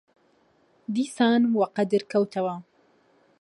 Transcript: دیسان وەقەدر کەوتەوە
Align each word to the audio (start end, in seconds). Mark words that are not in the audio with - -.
دیسان 0.95 1.41
وەقەدر 1.59 2.01
کەوتەوە 2.11 2.55